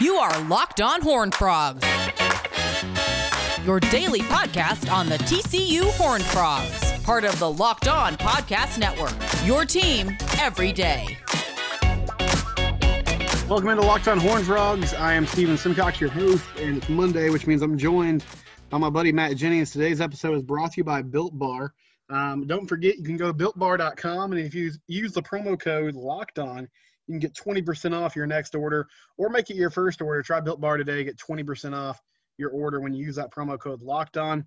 [0.00, 1.86] You are Locked On Horn Frogs,
[3.64, 9.14] your daily podcast on the TCU Horn Frogs, part of the Locked On Podcast Network.
[9.46, 11.16] Your team every day.
[13.48, 14.94] Welcome into Locked On Horn Frogs.
[14.94, 18.24] I am Steven Simcox, your host, and it's Monday, which means I'm joined
[18.70, 19.70] by my buddy Matt Jennings.
[19.70, 21.74] Today's episode is brought to you by Built Bar.
[22.08, 25.94] Um, don't forget, you can go to builtbar.com, and if you use the promo code
[25.94, 26.68] Locked On,
[27.12, 28.88] you can get 20% off your next order
[29.18, 30.22] or make it your first order.
[30.22, 32.00] Try Built Bar today, get 20% off
[32.38, 34.44] your order when you use that promo code Locked On.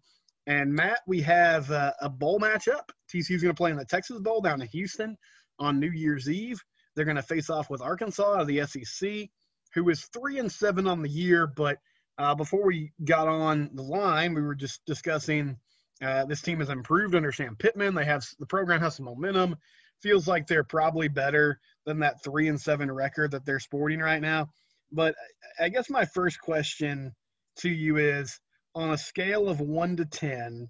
[0.47, 2.89] And Matt, we have uh, a bowl matchup.
[3.13, 5.17] TCU's going to play in the Texas Bowl down in Houston
[5.59, 6.59] on New Year's Eve.
[6.95, 9.29] They're going to face off with Arkansas of the SEC,
[9.73, 11.47] who is three and seven on the year.
[11.47, 11.77] But
[12.17, 15.57] uh, before we got on the line, we were just discussing
[16.01, 17.95] uh, this team has improved under Sam Pittman.
[17.95, 19.55] They have the program has some momentum.
[20.01, 24.21] Feels like they're probably better than that three and seven record that they're sporting right
[24.21, 24.49] now.
[24.91, 25.15] But
[25.59, 27.13] I guess my first question
[27.57, 28.39] to you is
[28.75, 30.69] on a scale of one to ten,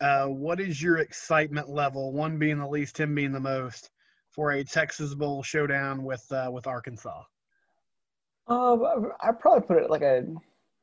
[0.00, 2.12] uh, what is your excitement level?
[2.12, 3.90] One being the least, ten being the most,
[4.30, 7.22] for a Texas Bowl showdown with uh, with Arkansas?
[8.46, 10.24] Um, I probably put it like a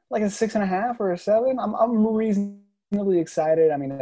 [0.10, 1.58] like a six and a half or a seven.
[1.60, 3.72] I'm I'm reasonably excited.
[3.72, 4.02] I mean,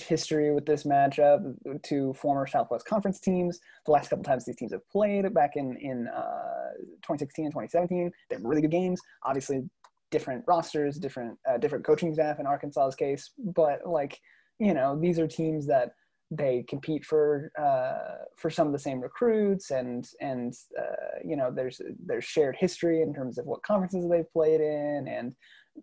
[0.00, 3.60] history with this matchup to former Southwest Conference teams.
[3.86, 8.10] The last couple times these teams have played back in in uh, 2016 and 2017,
[8.28, 9.00] they're really good games.
[9.24, 9.62] Obviously,
[10.10, 14.18] different rosters, different uh, different coaching staff in Arkansas's case, but like
[14.58, 15.92] you know, these are teams that
[16.30, 21.50] they compete for uh, for some of the same recruits and and uh, you know
[21.50, 25.34] there's there's shared history in terms of what conferences they've played in and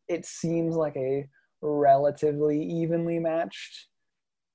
[0.08, 1.28] it seems like a
[1.66, 3.88] relatively evenly matched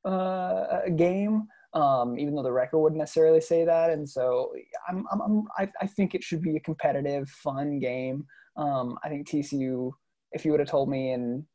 [0.04, 4.52] uh, game um, even though the record wouldn't necessarily say that and so
[4.88, 8.24] I'm, I'm, I'm I, I think it should be a competitive fun game
[8.56, 9.92] um, I think TCU
[10.32, 11.46] if you would have told me in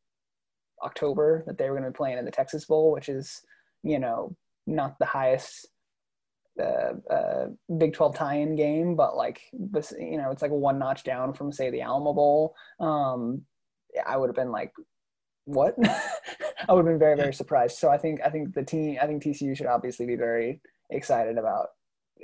[0.84, 3.41] October that they were going to be playing in the Texas Bowl which is
[3.85, 4.35] you know,
[4.66, 5.68] not the highest
[6.59, 7.47] uh, uh,
[7.78, 11.69] Big 12 tie-in game, but like you know, it's like one notch down from say
[11.69, 12.56] the Alamo Bowl.
[12.79, 13.44] Um,
[14.06, 14.74] I would have been like,
[15.45, 15.75] what?
[16.67, 17.78] I would have been very, very surprised.
[17.78, 21.38] So I think, I think the team, I think TCU should obviously be very excited
[21.38, 21.67] about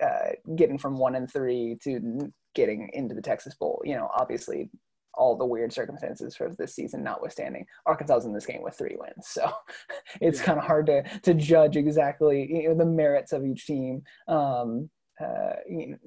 [0.02, 3.82] uh, getting from one and three to getting into the Texas Bowl.
[3.86, 4.70] You know, obviously
[5.14, 8.96] all the weird circumstances for this season notwithstanding, Arkansas is in this game with three
[8.98, 9.28] wins.
[9.28, 9.52] So
[10.22, 10.46] it's yeah.
[10.46, 14.02] kind of hard to to judge exactly you know, the merits of each team.
[14.28, 14.90] Um,
[15.20, 15.98] uh, you know,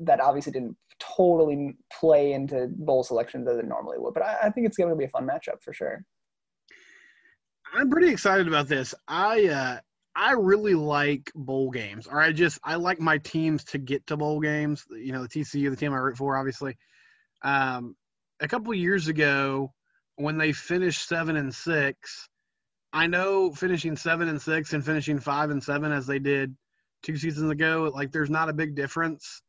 [0.00, 4.50] that obviously didn't totally play into bowl selections as it normally would, but I, I
[4.50, 6.04] think it's going to be a fun matchup for sure.
[7.74, 8.94] I'm pretty excited about this.
[9.08, 9.78] I uh,
[10.14, 14.16] I really like bowl games, or I just I like my teams to get to
[14.16, 14.84] bowl games.
[14.90, 16.76] You know, the TCU, the team I root for, obviously.
[17.42, 17.96] Um,
[18.40, 19.72] a couple years ago
[20.16, 22.28] when they finished seven and six.
[22.92, 26.54] I know finishing seven and six and finishing five and seven as they did
[27.02, 29.42] two seasons ago, like there's not a big difference,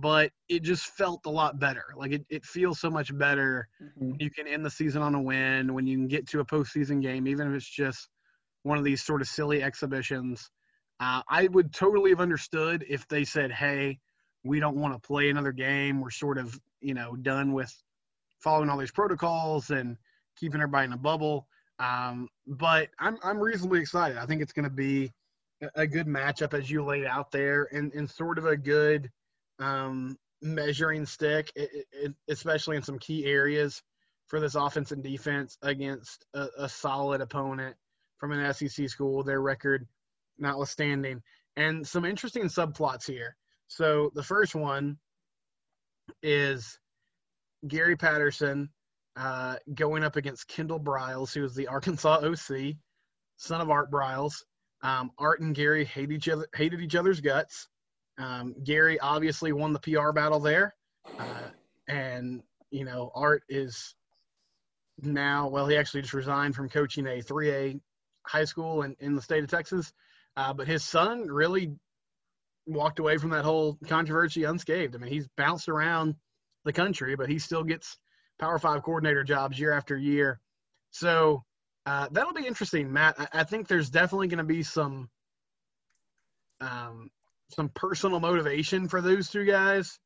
[0.00, 1.84] but it just felt a lot better.
[1.96, 3.68] Like it, it feels so much better.
[3.82, 4.14] Mm-hmm.
[4.20, 7.02] You can end the season on a win when you can get to a postseason
[7.02, 8.08] game, even if it's just
[8.62, 10.50] one of these sort of silly exhibitions.
[11.00, 13.98] Uh, I would totally have understood if they said, "Hey,
[14.44, 16.00] we don't want to play another game.
[16.00, 17.72] We're sort of, you know, done with
[18.40, 19.96] following all these protocols and
[20.36, 21.46] keeping everybody in a bubble.
[21.78, 24.18] Um, but I'm I'm reasonably excited.
[24.18, 25.12] I think it's going to be
[25.74, 29.10] a good matchup as you laid out there, and, and sort of a good
[29.58, 33.82] um, measuring stick, it, it, especially in some key areas
[34.26, 37.76] for this offense and defense against a, a solid opponent
[38.18, 39.22] from an SEC school.
[39.22, 39.86] Their record
[40.38, 41.22] notwithstanding,
[41.56, 43.36] and some interesting subplots here.
[43.68, 44.98] So the first one
[46.22, 46.78] is
[47.66, 48.70] Gary Patterson
[49.16, 52.74] uh, going up against Kendall Briles, who was the Arkansas OC,
[53.36, 54.44] son of Art Briles.
[54.82, 57.68] Um, Art and Gary hate each other, hated each other's guts.
[58.18, 60.74] Um, Gary obviously won the PR battle there,
[61.18, 61.48] uh,
[61.86, 63.94] and you know Art is
[65.00, 67.80] now well he actually just resigned from coaching a 3A
[68.26, 69.92] high school in, in the state of Texas,
[70.36, 71.72] uh, but his son really
[72.66, 74.96] walked away from that whole controversy unscathed.
[74.96, 76.16] I mean he's bounced around
[76.64, 77.96] the country, but he still gets
[78.40, 80.40] Power Five coordinator jobs year after year.
[80.90, 81.44] So
[81.86, 83.14] uh, that'll be interesting, Matt.
[83.18, 85.08] I, I think there's definitely going to be some
[86.60, 87.10] um,
[87.50, 89.98] some personal motivation for those two guys.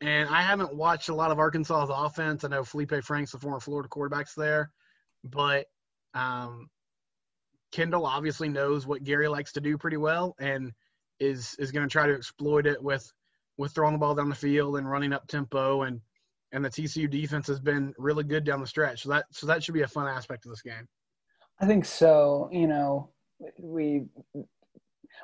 [0.00, 2.44] And I haven't watched a lot of Arkansas's offense.
[2.44, 4.70] I know Felipe Frank's the former Florida quarterbacks there,
[5.24, 5.66] but
[6.14, 6.68] um,
[7.70, 10.72] Kendall obviously knows what Gary likes to do pretty well and
[11.20, 13.12] is is going to try to exploit it with
[13.58, 16.00] with throwing the ball down the field and running up tempo and
[16.52, 19.02] and the TCU defense has been really good down the stretch.
[19.02, 20.88] So that so that should be a fun aspect of this game.
[21.60, 22.48] I think so.
[22.50, 23.10] You know,
[23.58, 24.06] we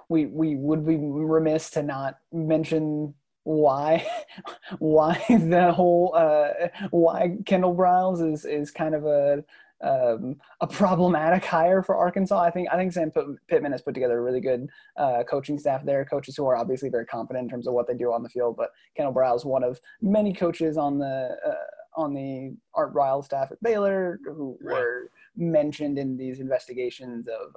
[0.08, 3.14] we we would be remiss to not mention
[3.44, 4.06] why
[4.78, 9.44] why the whole uh, why Kendall Briles is is kind of a
[9.82, 12.40] um, a problematic hire for Arkansas.
[12.40, 13.12] I think I think Sam
[13.48, 16.04] Pittman has put together a really good uh, coaching staff there.
[16.04, 18.56] Coaches who are obviously very competent in terms of what they do on the field.
[18.56, 23.52] But Kendall Briles one of many coaches on the uh, on the Art Briles staff
[23.52, 24.75] at Baylor who right.
[24.75, 27.54] were mentioned in these investigations of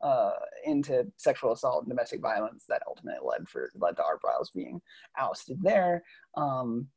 [0.00, 0.32] uh,
[0.64, 4.80] into sexual assault and domestic violence that ultimately led for led to Art Briles being
[5.18, 6.02] ousted there.
[6.36, 6.88] Um,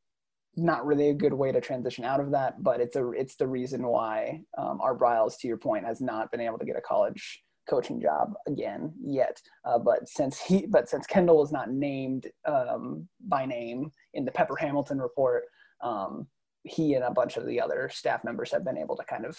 [0.57, 3.47] not really a good way to transition out of that, but it's a it's the
[3.47, 6.81] reason why um, Art Briles, to your point, has not been able to get a
[6.81, 9.41] college coaching job again yet.
[9.65, 14.31] Uh, but since he, but since Kendall was not named um, by name in the
[14.31, 15.43] Pepper Hamilton report,
[15.81, 16.27] um,
[16.63, 19.37] he and a bunch of the other staff members have been able to kind of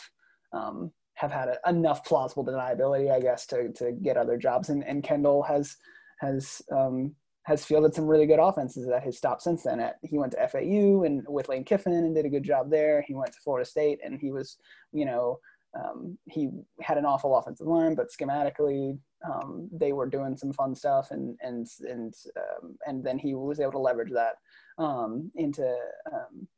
[0.53, 4.69] um, have had a, enough plausible deniability, I guess, to to get other jobs.
[4.69, 5.77] And, and Kendall has
[6.21, 7.15] has um,
[7.45, 9.81] has fielded some really good offenses at his stop since then.
[9.81, 13.03] At, he went to FAU and with Lane Kiffin and did a good job there.
[13.03, 14.57] He went to Florida State and he was,
[14.93, 15.39] you know,
[15.79, 16.51] um, he
[16.81, 21.37] had an awful offensive line, but schematically um, they were doing some fun stuff, and
[21.41, 24.35] and and um, and then he was able to leverage that
[24.79, 25.75] um, into.
[26.13, 26.49] Um,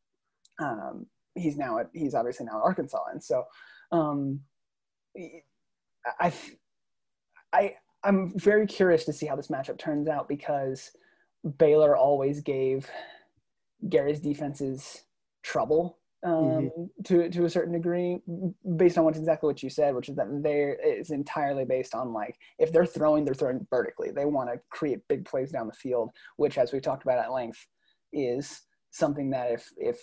[0.60, 3.44] um, he's now at he's obviously now at Arkansas, and so
[6.20, 6.32] I
[7.52, 10.90] I I'm very curious to see how this matchup turns out because
[11.58, 12.88] Baylor always gave
[13.88, 15.04] Gary's defenses
[15.42, 16.84] trouble um, mm-hmm.
[17.04, 18.18] to to a certain degree,
[18.76, 22.12] based on what's exactly what you said, which is that they is entirely based on
[22.12, 24.10] like if they're throwing, they're throwing vertically.
[24.10, 27.32] They want to create big plays down the field, which, as we talked about at
[27.32, 27.66] length,
[28.12, 30.00] is something that if if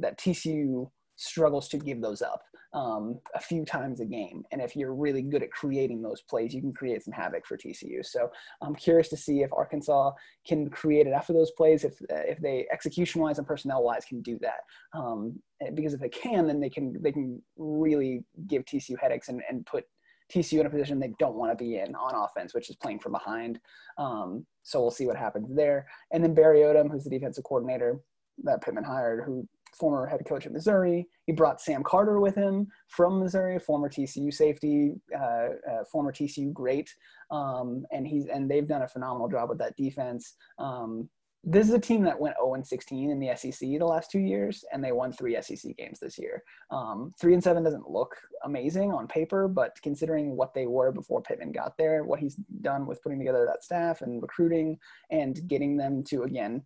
[0.00, 2.42] that TCU struggles to give those up
[2.72, 4.44] um, a few times a game.
[4.52, 7.56] And if you're really good at creating those plays, you can create some havoc for
[7.56, 8.04] TCU.
[8.04, 8.30] So
[8.62, 10.12] I'm curious to see if Arkansas
[10.46, 14.22] can create enough of those plays, if if they execution wise and personnel wise can
[14.22, 14.60] do that.
[14.94, 15.40] Um,
[15.74, 19.66] because if they can, then they can they can really give TCU headaches and, and
[19.66, 19.84] put
[20.32, 23.00] TCU in a position they don't want to be in on offense, which is playing
[23.00, 23.58] from behind.
[23.98, 25.86] Um, so we'll see what happens there.
[26.12, 28.00] And then Barry Odom, who's the defensive coordinator
[28.44, 31.06] that Pittman hired, who former head coach at Missouri.
[31.26, 36.52] He brought Sam Carter with him from Missouri, former TCU safety, uh, uh, former TCU
[36.52, 36.92] great,
[37.30, 40.34] um, and he's and they've done a phenomenal job with that defense.
[40.58, 41.08] Um,
[41.42, 44.18] this is a team that went 0 and 16 in the SEC the last two
[44.18, 46.42] years, and they won three SEC games this year.
[46.70, 48.14] Um, three and seven doesn't look
[48.44, 52.86] amazing on paper, but considering what they were before Pittman got there, what he's done
[52.86, 54.78] with putting together that staff and recruiting
[55.10, 56.62] and getting them to again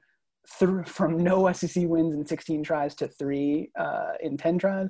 [0.49, 4.88] through from no SEC wins in 16 tries to three uh, in 10 tries.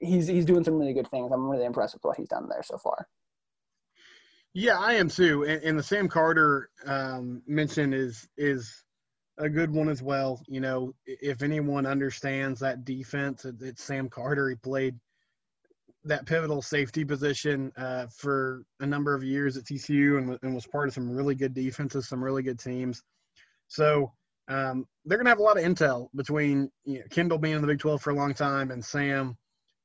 [0.00, 1.30] He's he's doing some really good things.
[1.32, 3.08] I'm really impressed with what he's done there so far.
[4.52, 5.44] Yeah, I am too.
[5.44, 8.84] And, and the Sam Carter um, mention is is
[9.38, 10.42] a good one as well.
[10.46, 14.50] You know, if anyone understands that defense, it's Sam Carter.
[14.50, 14.96] He played
[16.04, 20.66] that pivotal safety position uh, for a number of years at TCU and, and was
[20.66, 23.02] part of some really good defenses, some really good teams.
[23.68, 24.12] So
[24.48, 27.60] um, they're going to have a lot of intel between you know, Kendall being in
[27.62, 29.36] the Big 12 for a long time and Sam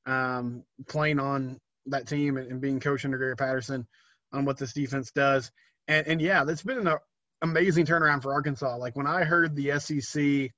[0.05, 3.87] um, playing on that team and, and, being coached under Gary Patterson
[4.33, 5.51] on what this defense does.
[5.87, 6.97] And, and yeah, that's been an
[7.41, 8.77] amazing turnaround for Arkansas.
[8.77, 10.51] Like when I heard the SEC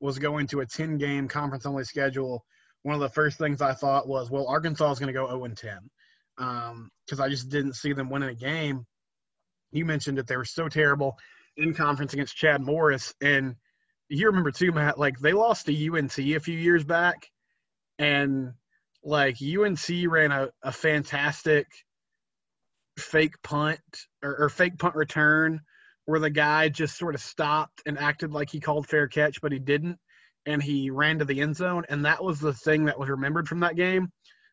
[0.00, 2.44] was going to a 10 game conference only schedule,
[2.82, 5.48] one of the first things I thought was, well, Arkansas is going to go 0
[5.48, 5.78] 10
[6.36, 8.86] because um, I just didn't see them winning a game.
[9.72, 11.18] You mentioned that they were so terrible
[11.58, 13.14] in conference against Chad Morris.
[13.20, 13.56] And
[14.08, 17.28] you remember too, Matt, like they lost to UNC a few years back.
[17.98, 18.52] And
[19.02, 21.66] like UNC ran a, a fantastic
[22.96, 23.80] fake punt
[24.22, 25.60] or, or fake punt return
[26.06, 29.52] where the guy just sort of stopped and acted like he called fair catch, but
[29.52, 29.98] he didn't.
[30.46, 31.84] And he ran to the end zone.
[31.88, 34.10] And that was the thing that was remembered from that game.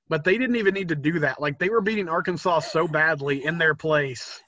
[0.09, 1.39] But they didn't even need to do that.
[1.39, 4.41] Like they were beating Arkansas so badly in their place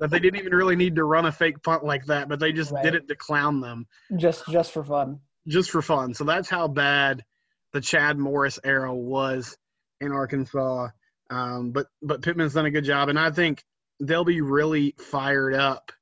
[0.00, 2.52] that they didn't even really need to run a fake punt like that, but they
[2.52, 2.84] just right.
[2.84, 3.86] did it to clown them.
[4.16, 5.20] Just just for fun.
[5.46, 6.14] Just for fun.
[6.14, 7.24] So that's how bad
[7.72, 9.56] the Chad Morris era was
[10.00, 10.88] in Arkansas.
[11.30, 13.62] Um, but but Pittman's done a good job, and I think
[14.00, 15.92] they'll be really fired up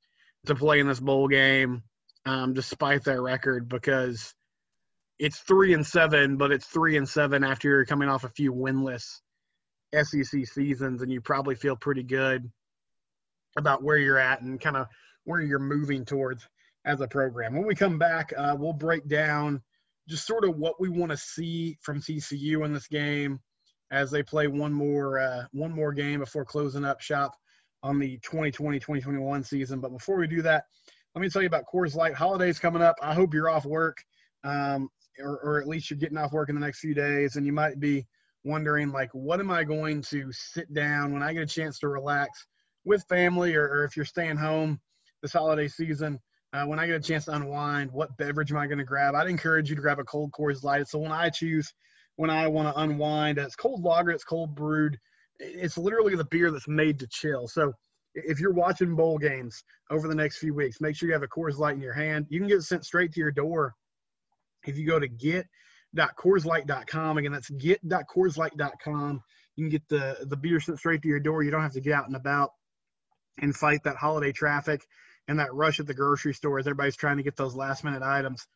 [0.45, 1.83] to play in this bowl game,
[2.25, 4.33] um, despite their record, because
[5.19, 8.53] it's three and seven, but it's three and seven after you're coming off a few
[8.53, 9.19] winless
[9.93, 12.49] SEC seasons, and you probably feel pretty good
[13.57, 14.87] about where you're at and kind of
[15.25, 16.47] where you're moving towards
[16.85, 17.53] as a program.
[17.53, 19.61] When we come back, uh, we'll break down
[20.07, 23.39] just sort of what we want to see from TCU in this game
[23.91, 27.35] as they play one more uh, one more game before closing up shop
[27.83, 29.79] on the 2020-2021 season.
[29.79, 30.65] But before we do that,
[31.13, 32.13] let me tell you about Coors Light.
[32.13, 32.95] Holidays coming up.
[33.01, 33.97] I hope you're off work,
[34.43, 37.45] um, or, or at least you're getting off work in the next few days, and
[37.45, 38.05] you might be
[38.43, 41.89] wondering like, what am I going to sit down when I get a chance to
[41.89, 42.47] relax
[42.87, 44.79] with family, or, or if you're staying home
[45.21, 46.19] this holiday season.
[46.53, 49.15] Uh, when I get a chance to unwind, what beverage am I going to grab?
[49.15, 50.79] I'd encourage you to grab a cold Coors Light.
[50.79, 51.73] It's the one I choose
[52.15, 53.37] when I want to unwind.
[53.37, 54.97] It's cold lager, it's cold brewed.
[55.39, 57.47] It's literally the beer that's made to chill.
[57.47, 57.73] So
[58.15, 61.27] if you're watching bowl games over the next few weeks, make sure you have a
[61.27, 62.25] Coors Light in your hand.
[62.29, 63.73] You can get it sent straight to your door
[64.65, 67.17] if you go to get.coorslight.com.
[67.17, 69.21] Again, that's get.coorslight.com.
[69.57, 71.43] You can get the, the beer sent straight to your door.
[71.43, 72.51] You don't have to get out and about
[73.39, 74.85] and fight that holiday traffic
[75.27, 78.03] and that rush at the grocery store as everybody's trying to get those last minute
[78.03, 78.47] items.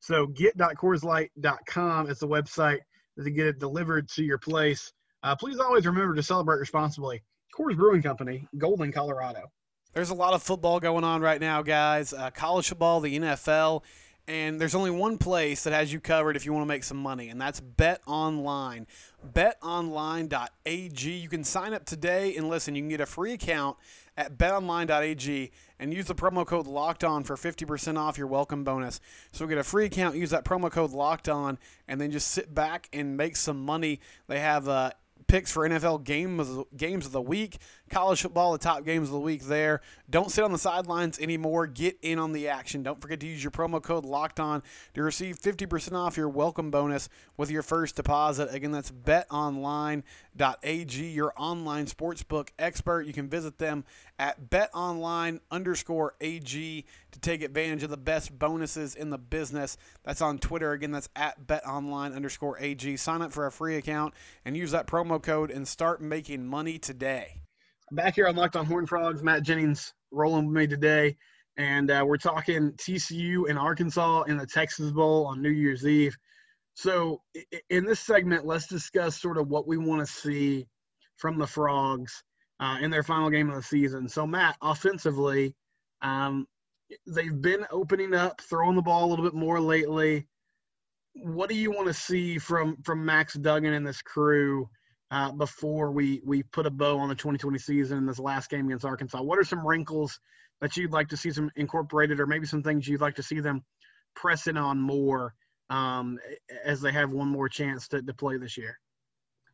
[0.00, 2.78] So get.coorslight.com is the website
[3.22, 4.92] to get it delivered to your place.
[5.22, 7.22] Uh, please always remember to celebrate responsibly.
[7.56, 9.50] Coors Brewing Company, Golden, Colorado.
[9.92, 12.12] There's a lot of football going on right now, guys.
[12.12, 13.82] Uh, college football, the NFL,
[14.28, 16.96] and there's only one place that has you covered if you want to make some
[16.96, 18.86] money, and that's Bet Online.
[19.34, 21.10] BetOnline.ag.
[21.10, 22.76] You can sign up today and listen.
[22.76, 23.76] You can get a free account
[24.20, 29.00] at betonline.ag and use the promo code locked on for 50% off your welcome bonus.
[29.32, 31.58] So get a free account, use that promo code locked on,
[31.88, 33.98] and then just sit back and make some money.
[34.26, 34.90] They have uh,
[35.26, 37.56] picks for NFL game of the, games of the week,
[37.90, 39.80] college football, the top games of the week there.
[40.08, 41.66] Don't sit on the sidelines anymore.
[41.66, 42.84] Get in on the action.
[42.84, 44.62] Don't forget to use your promo code locked on
[44.94, 48.54] to receive 50% off your welcome bonus with your first deposit.
[48.54, 50.04] Again, that's betonline.ag,
[51.08, 53.06] your online sportsbook expert.
[53.06, 53.84] You can visit them
[54.18, 59.76] at betonline underscore AG to take advantage of the best bonuses in the business.
[60.04, 60.70] That's on Twitter.
[60.72, 62.96] Again, that's at betonline underscore AG.
[62.98, 66.78] Sign up for a free account and use that promo code and start making money
[66.78, 67.39] today.
[67.92, 71.16] Back here on Locked on Horn Frogs, Matt Jennings rolling with me today.
[71.56, 76.16] And uh, we're talking TCU and Arkansas in the Texas Bowl on New Year's Eve.
[76.74, 77.20] So,
[77.68, 80.68] in this segment, let's discuss sort of what we want to see
[81.16, 82.22] from the Frogs
[82.60, 84.08] uh, in their final game of the season.
[84.08, 85.56] So, Matt, offensively,
[86.00, 86.46] um,
[87.08, 90.28] they've been opening up, throwing the ball a little bit more lately.
[91.14, 94.70] What do you want to see from from Max Duggan and this crew
[95.10, 98.66] uh, before we we put a bow on the 2020 season in this last game
[98.66, 99.22] against Arkansas?
[99.22, 100.20] What are some wrinkles
[100.60, 103.40] that you'd like to see some incorporated, or maybe some things you'd like to see
[103.40, 103.64] them
[104.14, 105.34] pressing on more
[105.70, 106.18] um,
[106.64, 108.78] as they have one more chance to, to play this year?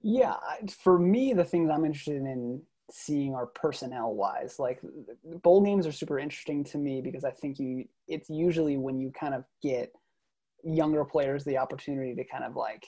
[0.03, 0.35] Yeah,
[0.83, 4.59] for me, the things I'm interested in seeing are personnel wise.
[4.59, 4.81] Like
[5.43, 9.11] bowl games are super interesting to me because I think you it's usually when you
[9.11, 9.93] kind of get
[10.63, 12.87] younger players the opportunity to kind of like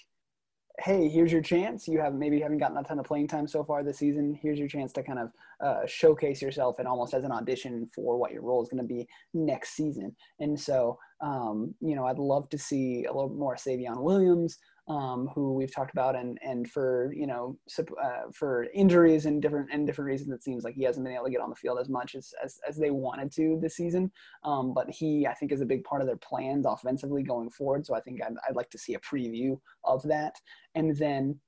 [0.81, 1.89] hey here's your chance.
[1.89, 4.39] You have maybe haven't gotten a ton of playing time so far this season.
[4.41, 5.31] Here's your chance to kind of
[5.61, 8.87] uh, showcase yourself and almost as an audition for what your role is going to
[8.87, 10.15] be next season.
[10.39, 14.59] And so um, you know i'd love to see a little more savion williams
[14.89, 19.69] um, who we've talked about, and and for you know uh, for injuries and different
[19.73, 21.79] and different reasons, it seems like he hasn't been able to get on the field
[21.81, 24.11] as much as as, as they wanted to this season.
[24.45, 27.87] Um, but he, I think, is a big part of their plans offensively going forward.
[27.87, 30.35] So I think I'd, I'd like to see a preview of that,
[30.75, 31.39] and then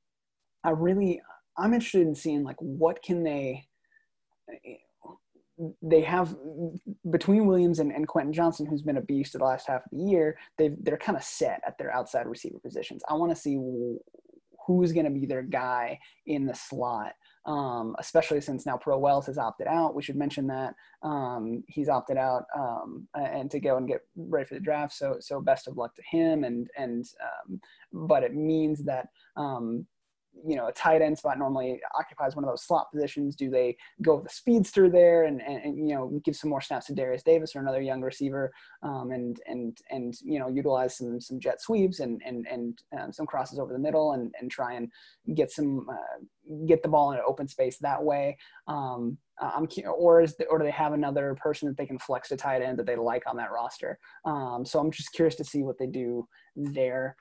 [0.65, 1.21] I really
[1.57, 3.67] I'm interested in seeing like what can they
[5.83, 6.37] they have
[7.11, 9.99] between Williams and, and Quentin Johnston, who's been a beast the last half of the
[9.99, 13.03] year, they they're kind of set at their outside receiver positions.
[13.09, 13.59] I want to see
[14.67, 17.15] who's going to be their guy in the slot,
[17.47, 19.95] um, especially since now Pro Wells has opted out.
[19.95, 24.47] We should mention that um, he's opted out um, and to go and get ready
[24.47, 24.95] for the draft.
[24.95, 26.45] So so best of luck to him.
[26.45, 27.61] And and um,
[27.93, 29.87] but it means that um,
[30.47, 33.37] you know, a tight end spot normally occupies one of those slot positions.
[33.37, 36.61] Do they go with the speedster there and, and, and you know, give some more
[36.61, 40.97] snaps to Darius Davis or another young receiver um, and, and, and, you know, utilize
[40.97, 44.51] some, some jet sweeps and, and, and um, some crosses over the middle and, and
[44.51, 44.91] try and
[45.35, 46.25] get some, uh,
[46.67, 48.37] get the ball in an open space that way.
[48.67, 52.29] Um, I'm or is the, or do they have another person that they can flex
[52.29, 53.99] to tight end that they like on that roster?
[54.25, 57.17] Um, so I'm just curious to see what they do there.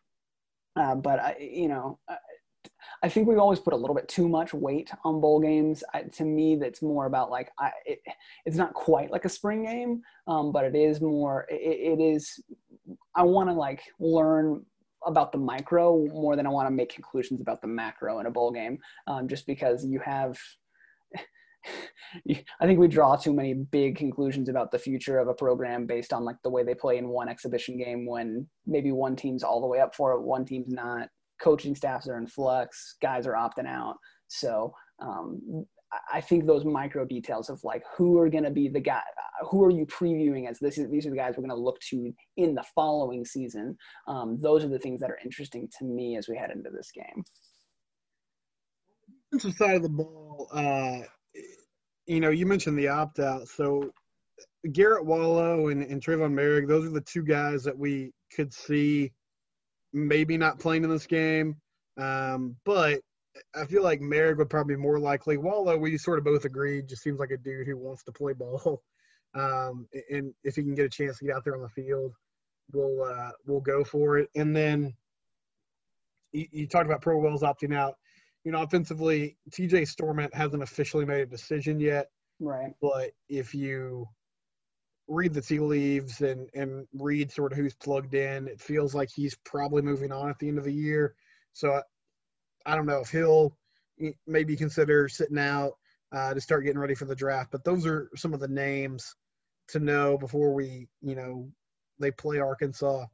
[0.76, 2.00] Uh, but I, you know,
[3.04, 5.84] I think we've always put a little bit too much weight on bowl games.
[5.94, 8.00] I, to me, that's more about like I, it,
[8.46, 11.46] it's not quite like a spring game, um, but it is more.
[11.50, 12.42] it, it is.
[13.16, 14.66] I want to like learn
[15.06, 18.32] about the micro more than I want to make conclusions about the macro in a
[18.32, 20.38] bowl game, um, just because you have
[22.62, 26.14] I think we draw too many big conclusions about the future of a program based
[26.14, 29.62] on like the way they play in one exhibition game when maybe one team's all
[29.62, 31.10] the way up for it, one team's not.
[31.42, 33.96] Coaching staffs are in flux, guys are opting out.
[34.28, 35.66] So um,
[36.12, 39.02] I think those micro details of like who are going to be the guy,
[39.50, 41.80] who are you previewing as this is these are the guys we're going to look
[41.90, 43.76] to in the following season.
[44.08, 46.92] Um, those are the things that are interesting to me as we head into this
[46.92, 47.24] game.
[49.32, 51.00] Defensive side of the ball, uh,
[52.06, 53.48] you know, you mentioned the opt out.
[53.48, 53.92] So
[54.72, 59.12] Garrett Wallow and, and Trevon Moehrig, those are the two guys that we could see
[59.94, 61.58] maybe not playing in this game.
[61.98, 63.02] Um, but
[63.56, 65.38] I feel like Moehrig would probably be more likely.
[65.38, 68.34] Wallow, we sort of both agreed, just seems like a dude who wants to play
[68.38, 68.82] ball.
[69.36, 72.14] Um, and if he can get a chance to get out there on the field,
[72.72, 74.30] we'll uh, we'll go for it.
[74.36, 74.94] And then
[76.32, 77.96] you, you talked about Pro Wells opting out
[78.44, 82.08] you know, offensively, TJ Storment hasn't officially made a decision yet.
[82.40, 82.72] Right.
[82.82, 84.08] But if you
[85.10, 89.10] read the tea leaves and, and read sort of who's plugged in, it feels like
[89.10, 91.16] he's probably moving on at the end of the year.
[91.54, 91.82] So I,
[92.66, 93.58] I don't know if he'll
[94.28, 95.74] maybe consider sitting out
[96.12, 97.52] uh, to start getting ready for the draft.
[97.52, 99.16] But those are some of the names
[99.70, 101.50] to know before we, you know,
[102.00, 103.06] they play Arkansas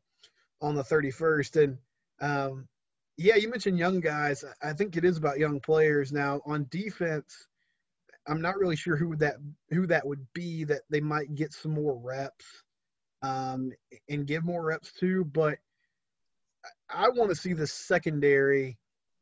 [0.61, 1.63] on the 31st.
[1.63, 1.77] And
[2.21, 2.67] um,
[3.17, 4.43] yeah, you mentioned young guys.
[4.61, 6.41] I think it is about young players now.
[6.45, 7.47] On defense,
[8.27, 9.36] I'm not really sure who that
[9.70, 12.46] who that would be that they might get some more reps
[13.22, 13.72] um,
[14.10, 15.25] and give more reps to.
[15.25, 15.58] But
[16.89, 18.77] I want to see the secondary,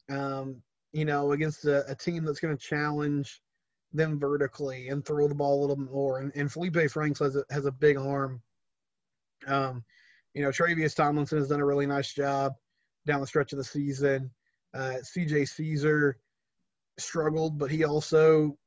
[0.09, 3.41] um, you know, against a, a team that's going to challenge
[3.93, 6.19] them vertically and throw the ball a little more.
[6.19, 8.41] And, and Felipe Franks has a, has a big arm.
[9.45, 9.83] Um,
[10.33, 12.53] you know, Tre'Vius Tomlinson has done a really nice job
[13.05, 14.31] down the stretch of the season.
[14.73, 16.17] Uh, CJ Caesar
[16.97, 18.57] struggled, but he also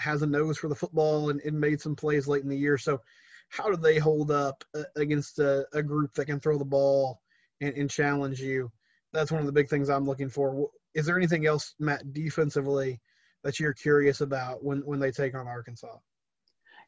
[0.00, 2.78] has a nose for the football and, and, made some plays late in the year.
[2.78, 3.00] So,
[3.48, 7.20] how do they hold up uh, against a, a, group that can throw the ball
[7.60, 8.70] and, and, challenge you?
[9.12, 10.68] That's one of the big things I'm looking for.
[10.94, 13.00] Is there anything else, Matt, defensively
[13.42, 15.96] that you're curious about when, when they take on Arkansas?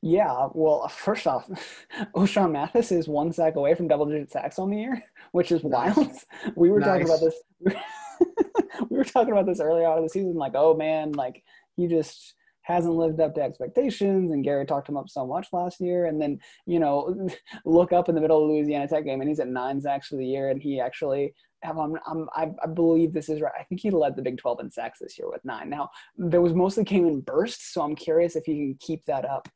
[0.03, 1.49] Yeah, well, first off,
[2.17, 5.63] Ochaun Mathis is one sack away from double digit sacks on the year, which is
[5.63, 5.97] nice.
[5.97, 6.11] wild.
[6.57, 6.89] We were nice.
[6.89, 7.35] talking about this.
[8.91, 11.45] we were talking about this earlier out of the season, like, oh man, like
[11.77, 14.33] he just hasn't lived up to expectations.
[14.33, 16.07] And Gary talked him up so much last year.
[16.07, 17.29] And then, you know,
[17.65, 20.09] look up in the middle of the Louisiana Tech game and he's at nine sacks
[20.09, 20.51] for the year.
[20.51, 23.53] And he actually have, I'm, I'm, I, I believe this is right.
[23.59, 25.69] I think he led the Big 12 in sacks this year with nine.
[25.71, 27.73] Now, there was mostly came in bursts.
[27.73, 29.49] So I'm curious if he can keep that up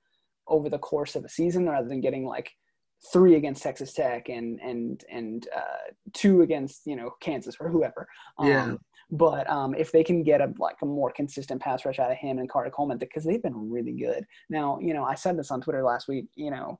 [0.49, 2.51] over the course of a season rather than getting like
[3.12, 8.09] three against Texas Tech and and and uh, two against you know Kansas or whoever.
[8.38, 8.75] Um, yeah.
[9.11, 12.16] But um, if they can get a like a more consistent pass rush out of
[12.16, 14.25] him and Carter Coleman, because they've been really good.
[14.51, 16.27] Now, you know, I said this on Twitter last week.
[16.35, 16.79] You know,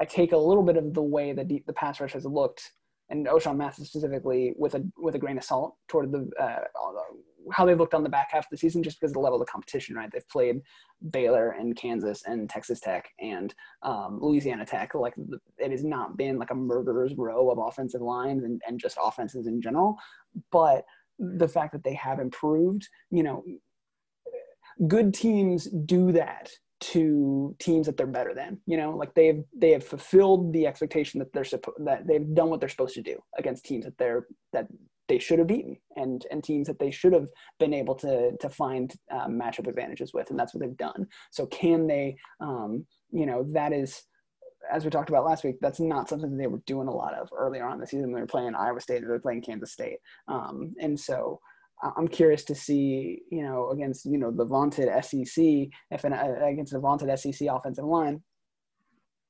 [0.00, 2.72] I take a little bit of the way that the, the pass rush has looked,
[3.10, 6.60] and Ochaun Mathis specifically, with a with a grain of salt toward the uh,
[7.52, 9.40] how they've looked on the back half of the season just because of the level
[9.40, 10.10] of competition, right?
[10.12, 10.60] They've played
[11.10, 14.94] Baylor and Kansas and Texas Tech and um, Louisiana Tech.
[14.94, 15.14] Like
[15.58, 19.46] it has not been like a murderer's row of offensive lines and, and just offenses
[19.46, 19.96] in general.
[20.52, 20.84] But
[21.20, 23.44] the fact that they have improved, you know,
[24.88, 29.70] good teams do that to teams that they're better than you know like they've they
[29.70, 33.18] have fulfilled the expectation that they're supposed that they've done what they're supposed to do
[33.36, 34.66] against teams that they're that
[35.10, 37.28] they should have beaten and and teams that they should have
[37.58, 41.06] been able to to find um, matchup advantages with and that's what they've done.
[41.32, 44.02] So can they um, you know that is
[44.72, 47.14] as we talked about last week that's not something that they were doing a lot
[47.14, 49.42] of earlier on the season when they were playing iowa state or they were playing
[49.42, 51.40] kansas state um, and so
[51.96, 55.44] I'm curious to see, you know, against you know the vaunted SEC,
[55.90, 58.22] if an, uh, against the vaunted SEC offensive line,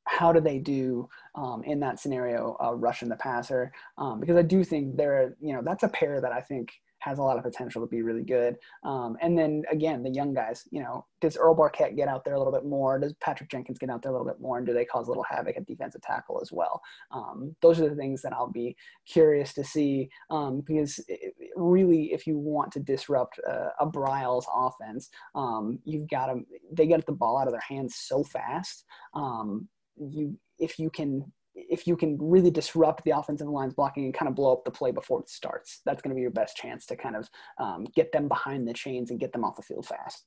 [0.07, 3.72] how do they do um, in that scenario, uh, rushing the passer?
[3.98, 7.18] Um, because I do think they're, you know, that's a pair that I think has
[7.18, 8.56] a lot of potential to be really good.
[8.84, 12.34] Um, and then again, the young guys, you know, does Earl Barquet get out there
[12.34, 12.98] a little bit more?
[12.98, 14.58] Does Patrick Jenkins get out there a little bit more?
[14.58, 16.80] And do they cause a little havoc at defensive tackle as well?
[17.10, 22.12] Um, those are the things that I'll be curious to see um, because it, really,
[22.12, 26.40] if you want to disrupt uh, a Briles offense, um, you've got to,
[26.72, 28.84] they get the ball out of their hands so fast
[29.14, 31.24] um, you if you can
[31.68, 34.70] if you can really disrupt the offensive line's blocking and kind of blow up the
[34.70, 37.86] play before it starts, that's going to be your best chance to kind of um,
[37.94, 40.24] get them behind the chains and get them off the field fast.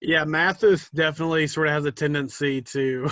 [0.00, 3.10] Yeah, Mathis definitely sort of has a tendency to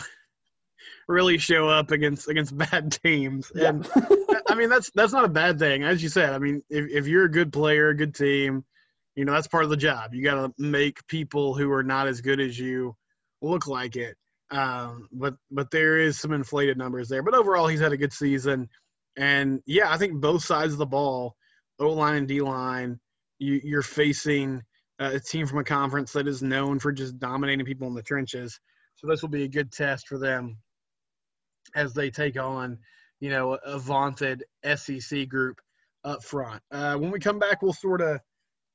[1.09, 3.71] really show up against against bad teams, yeah.
[3.71, 3.91] and
[4.49, 6.33] I mean that's that's not a bad thing, as you said.
[6.33, 8.65] I mean, if if you're a good player, a good team,
[9.17, 10.15] You know, that's part of the job.
[10.15, 12.95] You got to make people who are not as good as you
[13.41, 14.17] look like it.
[14.51, 17.23] Um, but but there is some inflated numbers there.
[17.23, 18.69] But overall, he's had a good season.
[19.17, 21.37] And yeah, I think both sides of the ball,
[21.79, 23.01] O line and D line,
[23.39, 24.63] you, you're facing
[24.99, 28.59] a team from a conference that is known for just dominating people in the trenches.
[28.97, 30.57] So this will be a good test for them
[31.75, 32.79] as they take on,
[33.21, 35.61] you know, a vaunted SEC group
[36.05, 36.63] up front.
[36.71, 38.21] Uh, when we come back, we'll sort of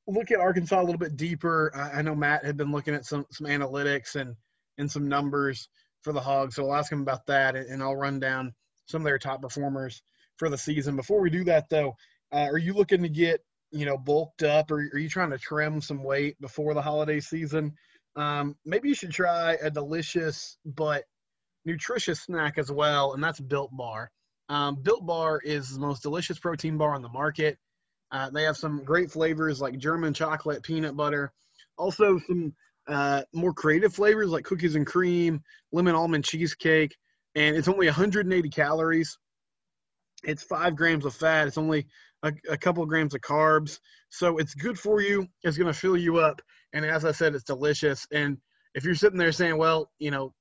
[0.06, 1.72] look at Arkansas a little bit deeper.
[1.74, 4.36] I, I know Matt had been looking at some some analytics and
[4.78, 5.68] and some numbers
[6.02, 8.54] for the Hogs, so I'll ask him about that, and, I'll run down
[8.86, 10.02] some of their top performers
[10.36, 10.96] for the season.
[10.96, 11.96] Before we do that, though,
[12.32, 15.38] uh, are you looking to get you know bulked up, or are you trying to
[15.38, 17.74] trim some weight before the holiday season?
[18.16, 21.04] Um, maybe you should try a delicious but
[21.64, 24.10] nutritious snack as well, and that's Built Bar.
[24.48, 27.58] Um, Built Bar is the most delicious protein bar on the market.
[28.10, 31.32] Uh, they have some great flavors like German chocolate, peanut butter,
[31.78, 32.54] also some
[32.88, 35.40] uh, more creative flavors like cookies and cream,
[35.72, 36.96] lemon almond cheesecake,
[37.34, 39.18] and it's only 180 calories.
[40.24, 41.48] It's five grams of fat.
[41.48, 41.86] It's only
[42.22, 43.78] a, a couple of grams of carbs,
[44.10, 45.26] so it's good for you.
[45.42, 46.40] It's going to fill you up,
[46.72, 48.06] and as I said, it's delicious.
[48.12, 48.38] And
[48.74, 50.32] if you're sitting there saying, "Well, you know,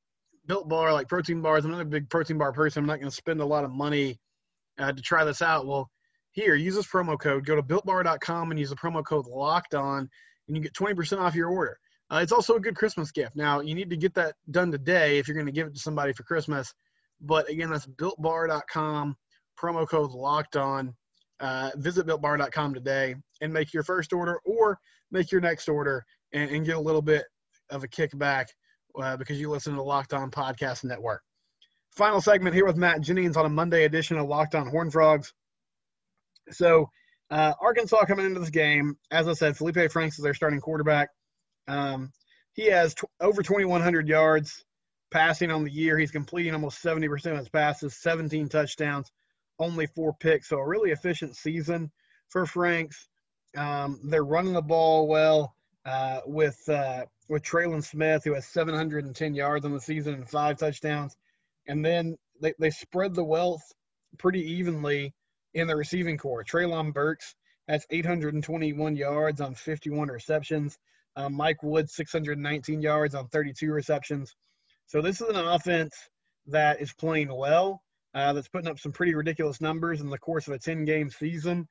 [0.48, 1.66] Built Bar, like protein bars.
[1.66, 2.82] I'm not a big protein bar person.
[2.82, 4.20] I'm not going to spend a lot of money
[4.80, 5.68] uh, to try this out.
[5.68, 5.90] Well,
[6.32, 7.46] here, use this promo code.
[7.46, 10.10] Go to builtbar.com and use the promo code locked on,
[10.48, 11.78] and you get 20% off your order.
[12.12, 13.36] Uh, it's also a good Christmas gift.
[13.36, 15.80] Now, you need to get that done today if you're going to give it to
[15.80, 16.74] somebody for Christmas.
[17.22, 19.16] But again, that's builtbar.com,
[19.58, 20.94] promo code locked on.
[21.40, 24.78] Uh, visit builtbar.com today and make your first order or
[25.10, 27.24] make your next order and, and get a little bit
[27.72, 28.48] of a kickback
[29.02, 31.22] uh, because you listen to the Locked On Podcast Network.
[31.92, 35.34] Final segment here with Matt Jennings on a Monday edition of Locked On Horn Frogs.
[36.52, 36.90] So,
[37.30, 41.10] uh, Arkansas coming into this game, as I said, Felipe Franks is their starting quarterback.
[41.68, 42.12] Um,
[42.54, 44.64] he has t- over 2,100 yards
[45.12, 45.98] passing on the year.
[45.98, 49.12] He's completing almost 70% of his passes, 17 touchdowns,
[49.60, 50.50] only four picks.
[50.50, 51.92] So, a really efficient season
[52.30, 53.08] for Franks.
[53.56, 59.34] Um, they're running the ball well uh, with uh, with Trelon Smith, who has 710
[59.34, 61.16] yards on the season and five touchdowns.
[61.68, 63.64] And then they, they spread the wealth
[64.18, 65.14] pretty evenly
[65.54, 66.44] in the receiving corps.
[66.44, 67.36] Treylon Burks
[67.68, 70.78] has 821 yards on 51 receptions.
[71.16, 74.36] Um, Mike Woods, 619 yards on 32 receptions.
[74.88, 75.94] So this is an offense
[76.48, 77.82] that is playing well,
[78.14, 81.10] uh, that's putting up some pretty ridiculous numbers in the course of a 10 game
[81.10, 81.68] season.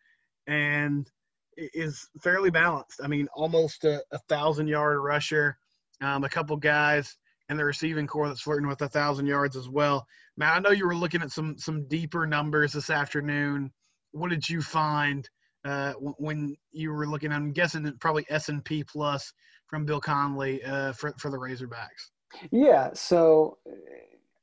[0.46, 1.10] And
[1.56, 3.00] is fairly balanced.
[3.02, 5.58] I mean, almost a, a thousand yard rusher,
[6.00, 7.16] um, a couple guys
[7.48, 10.06] and the receiving corps that's flirting with a thousand yards as well.
[10.36, 13.72] Matt, I know you were looking at some some deeper numbers this afternoon.
[14.12, 15.28] What did you find
[15.64, 17.32] uh, when you were looking?
[17.32, 19.32] I'm guessing probably S and P plus
[19.66, 22.10] from Bill Connelly uh, for for the Razorbacks.
[22.50, 23.72] Yeah, so uh,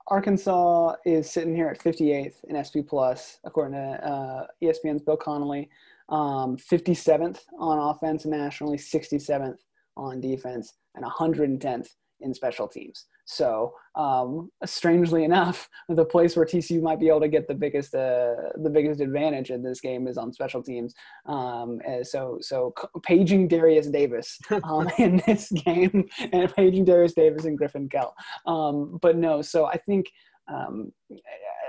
[0.08, 5.69] Arkansas is sitting here at 58th in SP plus according to uh, ESPN's Bill Connelly,
[6.10, 9.58] um, 57th on offense nationally, 67th
[9.95, 11.89] on defense, and 110th
[12.21, 13.06] in special teams.
[13.25, 17.93] So, um, strangely enough, the place where TCU might be able to get the biggest
[17.93, 20.93] uh, the biggest advantage in this game is on special teams.
[21.25, 27.58] Um, so, so paging Darius Davis um, in this game, and paging Darius Davis and
[27.58, 28.13] Griffin Kell.
[28.45, 30.08] Um, but no, so I think
[30.47, 30.91] um,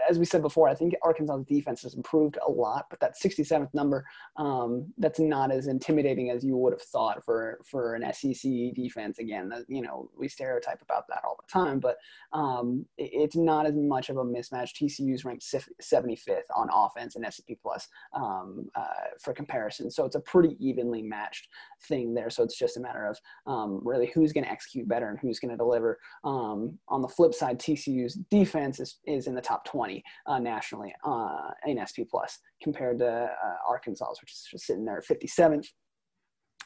[0.08, 3.72] as we said before, I think Arkansas's defense has improved a lot, but that 67th
[3.74, 4.04] number,
[4.36, 9.18] um, that's not as intimidating as you would have thought for for an SEC defense.
[9.18, 11.96] Again, you know, we stereotype about that all the time, but
[12.32, 14.72] um, it, it's not as much of a mismatch.
[14.74, 20.20] TCU's ranked 75th on offense and SP plus um, uh, for comparison, so it's a
[20.20, 21.48] pretty evenly matched
[21.82, 22.30] thing there.
[22.30, 25.38] So it's just a matter of um, really who's going to execute better and who's
[25.38, 25.98] going to deliver.
[26.24, 30.92] Um, on the flip side, TCU's defense is, is in the top 20 uh, nationally
[31.04, 35.66] uh, in SP plus compared to uh, Arkansas, which is just sitting there at 57th.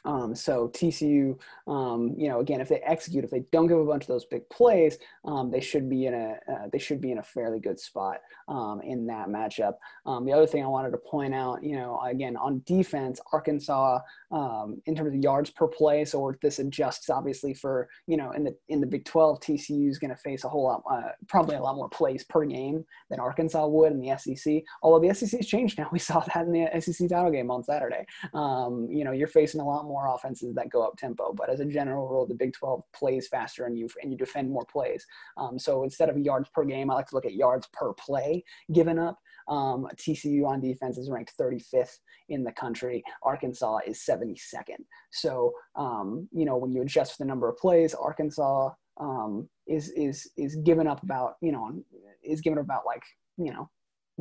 [0.04, 3.84] Um, so TCU, um, you know, again, if they execute, if they don't give a
[3.84, 7.12] bunch of those big plays, um, they should be in a uh, they should be
[7.12, 9.74] in a fairly good spot um, in that matchup.
[10.04, 14.00] Um, the other thing I wanted to point out, you know, again on defense, Arkansas
[14.32, 16.04] um, in terms of yards per play.
[16.04, 19.98] So this adjusts obviously for you know in the in the Big 12, TCU is
[19.98, 23.20] going to face a whole lot, uh, probably a lot more plays per game than
[23.20, 24.62] Arkansas would in the SEC.
[24.82, 27.62] Although the SEC has changed now, we saw that in the SEC title game on
[27.62, 28.04] Saturday.
[28.34, 31.32] you know, you're facing a lot more more offenses that go up tempo.
[31.32, 34.50] But as a general rule, the Big 12 plays faster and you and you defend
[34.50, 35.06] more plays.
[35.36, 38.44] Um, so instead of yards per game, I like to look at yards per play
[38.72, 39.18] given up.
[39.48, 43.04] Um, TCU on defense is ranked 35th in the country.
[43.22, 44.84] Arkansas is 72nd.
[45.10, 49.90] So um, you know when you adjust for the number of plays, Arkansas um, is
[49.90, 51.82] is is given up about you know
[52.24, 53.02] is given up about like
[53.36, 53.68] you know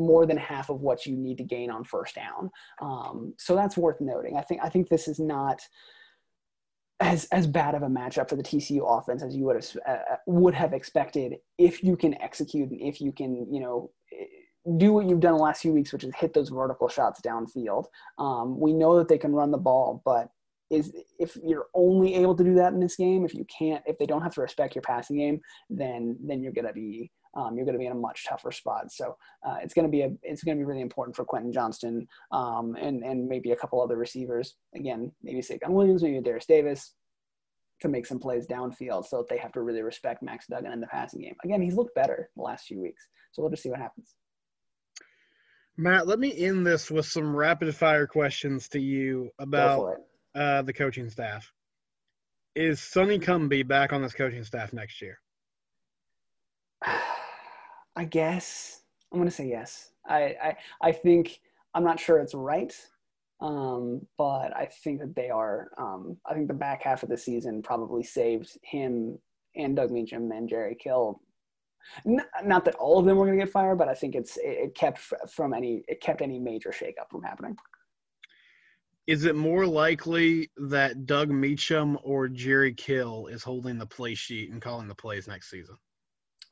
[0.01, 2.49] more than half of what you need to gain on first down.
[2.81, 4.37] Um, so that's worth noting.
[4.37, 5.61] I think I think this is not
[6.99, 10.15] as as bad of a matchup for the TCU offense as you would have uh,
[10.27, 13.91] would have expected if you can execute and if you can you know
[14.77, 17.85] do what you've done the last few weeks, which is hit those vertical shots downfield.
[18.19, 20.29] Um, we know that they can run the ball, but
[20.69, 23.97] is if you're only able to do that in this game, if you can't, if
[23.97, 27.65] they don't have to respect your passing game, then then you're gonna be um, you're
[27.65, 28.91] going to be in a much tougher spot.
[28.91, 29.15] So
[29.45, 32.07] uh, it's going to be a it's going to be really important for Quentin Johnston
[32.31, 34.55] um, and and maybe a couple other receivers.
[34.75, 36.93] Again, maybe Savion Williams, maybe Darius Davis
[37.81, 40.81] to make some plays downfield, so that they have to really respect Max Duggan in
[40.81, 41.35] the passing game.
[41.43, 44.13] Again, he's looked better the last few weeks, so we'll just see what happens.
[45.77, 49.95] Matt, let me end this with some rapid fire questions to you about
[50.35, 51.51] uh, the coaching staff.
[52.53, 55.17] Is Sonny Cumbie back on this coaching staff next year?
[57.95, 59.91] I guess I'm gonna say yes.
[60.07, 61.39] I I, I think
[61.73, 62.73] I'm not sure it's right,
[63.41, 65.71] um, but I think that they are.
[65.77, 69.17] Um, I think the back half of the season probably saved him
[69.55, 71.21] and Doug Meacham and Jerry Kill.
[72.05, 74.37] N- not that all of them were going to get fired, but I think it's
[74.37, 74.99] it, it kept
[75.29, 77.57] from any it kept any major shakeup from happening.
[79.07, 84.51] Is it more likely that Doug Meacham or Jerry Kill is holding the play sheet
[84.51, 85.75] and calling the plays next season?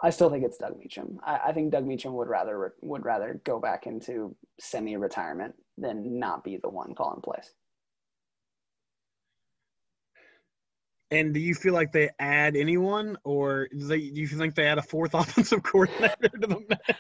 [0.02, 1.20] I still think it's Doug Meacham.
[1.26, 6.44] I, I, think Doug Meacham would rather would rather go back into semi-retirement than not
[6.44, 7.54] be the one calling plays.
[11.12, 14.68] And do you feel like they add anyone, or do, they, do you think they
[14.68, 17.00] add a fourth offensive coordinator to the mix?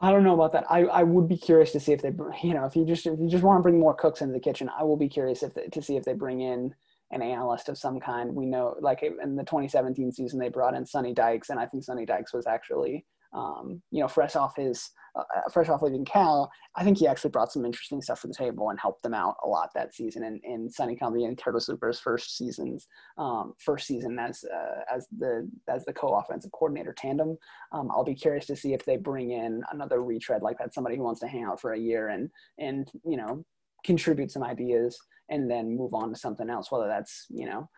[0.00, 0.64] I don't know about that.
[0.70, 3.20] I, I would be curious to see if they, you know, if you just if
[3.20, 5.52] you just want to bring more cooks into the kitchen, I will be curious if
[5.70, 6.74] to see if they bring in
[7.10, 8.34] an analyst of some kind.
[8.34, 11.82] We know, like in the 2017 season, they brought in Sonny Dykes, and I think
[11.82, 16.04] Sonny Dykes was actually, um, you know, fresh off his, uh, uh, fresh off leaving
[16.04, 16.50] Cal.
[16.76, 19.36] I think he actually brought some interesting stuff to the table and helped them out
[19.44, 20.22] a lot that season.
[20.22, 22.86] And in, Sonny Cumbie and Curtis Luper's first seasons,
[23.18, 27.36] um, first season as uh, as the as the co-offensive coordinator tandem.
[27.72, 30.96] Um, I'll be curious to see if they bring in another retread like that, somebody
[30.96, 33.44] who wants to hang out for a year and and you know
[33.84, 37.68] contribute some ideas and then move on to something else, whether that's, you know,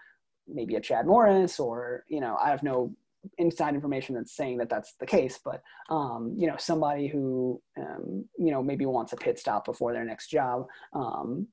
[0.48, 2.94] maybe a Chad Morris or, you know, I have no
[3.38, 8.24] inside information that's saying that that's the case, but, um, you know, somebody who, um,
[8.36, 10.66] you know, maybe wants a pit stop before their next job.
[10.92, 11.46] Um,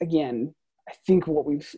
[0.00, 0.54] again,
[0.88, 1.72] I think what we've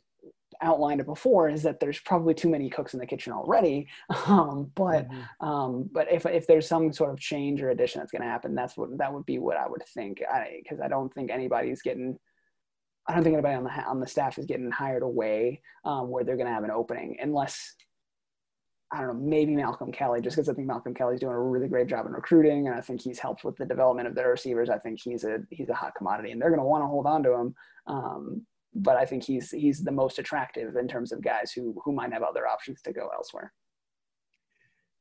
[0.60, 3.86] outlined it before is that there's probably too many cooks in the kitchen already.
[4.28, 5.46] Um, but mm-hmm.
[5.46, 8.54] um, but if if there's some sort of change or addition that's going to happen,
[8.54, 10.20] that's what that would be what I would think.
[10.30, 12.18] I Because I, I, don't think anybody's getting.
[13.08, 16.24] I don't think anybody on the on the staff is getting hired away um, where
[16.24, 17.74] they're going to have an opening unless.
[18.90, 21.68] I don't know, maybe Malcolm Kelly, just because I think Malcolm Kelly's doing a really
[21.68, 24.70] great job in recruiting, and I think he's helped with the development of their receivers.
[24.70, 27.04] I think he's a he's a hot commodity, and they're going to want to hold
[27.04, 27.54] on to him.
[27.86, 31.92] Um, but I think he's he's the most attractive in terms of guys who who
[31.92, 33.52] might have other options to go elsewhere.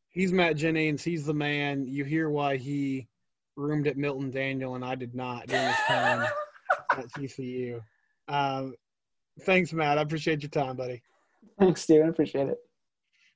[0.10, 1.04] He's Matt Jennings.
[1.04, 1.86] He's the man.
[1.88, 3.08] You hear why he
[3.56, 6.28] roomed at Milton Daniel and I did not during his time
[6.92, 7.80] at TCU.
[8.28, 8.76] Um,
[9.42, 9.98] thanks, Matt.
[9.98, 11.02] I appreciate your time, buddy.
[11.60, 12.10] Thanks, Steven.
[12.10, 12.58] Appreciate it.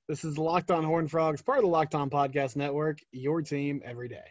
[0.08, 3.82] This is Locked On Horn Frogs, part of the Locked On Podcast Network, your team
[3.86, 4.26] every day.